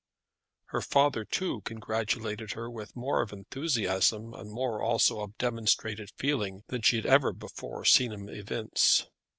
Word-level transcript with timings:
Her 0.69 0.81
father, 0.81 1.23
too, 1.25 1.61
congratulated 1.61 2.53
her 2.53 2.71
with 2.71 2.95
more 2.95 3.21
of 3.21 3.31
enthusiasm, 3.31 4.33
and 4.33 4.49
more 4.51 4.81
also 4.81 5.19
of 5.19 5.37
demonstrated 5.37 6.09
feeling 6.15 6.63
than 6.69 6.81
she 6.81 6.95
had 6.95 7.05
ever 7.05 7.33
before 7.33 7.85
seen 7.85 8.11
him 8.11 8.27
evince. 8.27 9.05